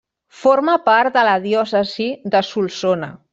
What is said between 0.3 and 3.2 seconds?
Forma part de la diòcesi de Solsona.